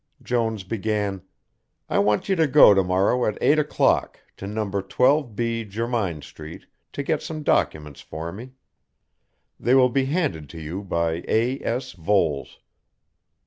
Jones 0.23 0.63
began: 0.63 1.21
"I 1.87 1.99
want 1.99 2.27
you 2.27 2.35
to 2.35 2.47
go 2.47 2.73
to 2.73 2.83
morrow 2.83 3.23
at 3.27 3.37
eight 3.39 3.59
o'clock 3.59 4.19
to 4.37 4.47
No. 4.47 4.65
12B 4.65 5.69
Jermyn 5.69 6.23
Street 6.23 6.65
to 6.93 7.03
get 7.03 7.21
some 7.21 7.43
documents 7.43 8.01
for 8.01 8.31
me. 8.31 8.53
They 9.59 9.75
will 9.75 9.89
be 9.89 10.05
handed 10.05 10.49
to 10.49 10.59
you 10.59 10.81
by 10.81 11.23
A. 11.27 11.59
S. 11.63 11.91
Voles." 11.91 12.57